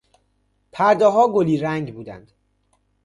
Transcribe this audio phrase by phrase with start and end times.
[0.71, 2.31] پردهها گلی رنگ بودند.